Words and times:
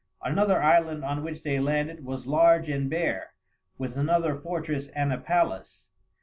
Another 0.23 0.59
island 0.59 1.05
on 1.05 1.23
which 1.23 1.43
they 1.43 1.59
landed 1.59 2.03
was 2.03 2.25
large 2.25 2.69
and 2.69 2.89
bare, 2.89 3.35
with 3.77 3.95
another 3.95 4.33
fortress 4.35 4.87
and 4.87 5.13
a 5.13 5.19
palace. 5.19 5.91